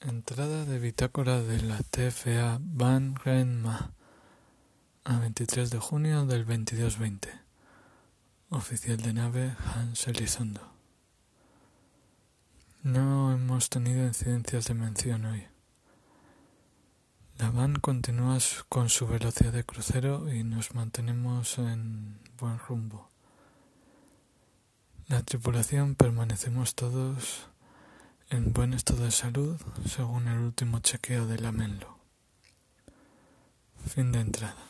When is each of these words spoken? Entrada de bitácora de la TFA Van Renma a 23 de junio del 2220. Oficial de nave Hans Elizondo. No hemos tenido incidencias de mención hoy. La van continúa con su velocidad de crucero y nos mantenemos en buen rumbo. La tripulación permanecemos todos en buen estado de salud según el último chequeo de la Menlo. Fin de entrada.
Entrada 0.00 0.64
de 0.64 0.78
bitácora 0.78 1.42
de 1.42 1.60
la 1.60 1.78
TFA 1.78 2.58
Van 2.60 3.16
Renma 3.16 3.90
a 5.02 5.18
23 5.18 5.70
de 5.70 5.78
junio 5.80 6.24
del 6.24 6.46
2220. 6.46 7.28
Oficial 8.50 8.98
de 8.98 9.12
nave 9.12 9.56
Hans 9.74 10.06
Elizondo. 10.06 10.60
No 12.84 13.32
hemos 13.32 13.70
tenido 13.70 14.06
incidencias 14.06 14.66
de 14.66 14.74
mención 14.74 15.24
hoy. 15.24 15.48
La 17.38 17.50
van 17.50 17.74
continúa 17.74 18.38
con 18.68 18.90
su 18.90 19.08
velocidad 19.08 19.52
de 19.52 19.64
crucero 19.64 20.32
y 20.32 20.44
nos 20.44 20.76
mantenemos 20.76 21.58
en 21.58 22.20
buen 22.38 22.60
rumbo. 22.60 23.10
La 25.08 25.24
tripulación 25.24 25.96
permanecemos 25.96 26.76
todos 26.76 27.48
en 28.30 28.52
buen 28.52 28.74
estado 28.74 29.04
de 29.04 29.10
salud 29.10 29.56
según 29.86 30.28
el 30.28 30.38
último 30.38 30.80
chequeo 30.80 31.26
de 31.26 31.38
la 31.38 31.52
Menlo. 31.52 31.98
Fin 33.86 34.12
de 34.12 34.20
entrada. 34.20 34.67